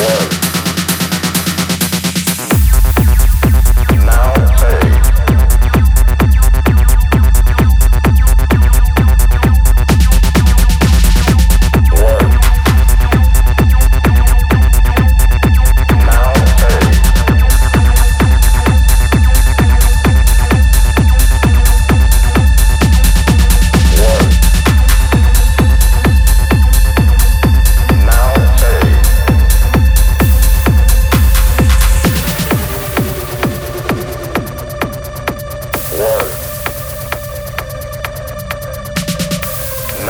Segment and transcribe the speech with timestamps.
[0.00, 0.39] one.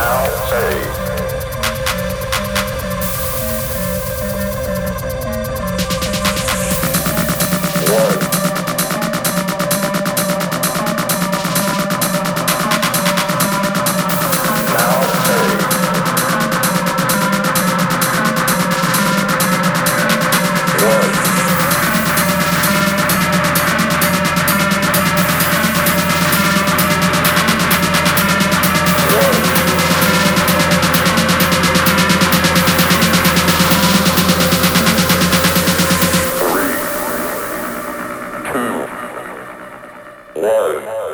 [0.00, 1.09] now saved.
[40.40, 41.09] one.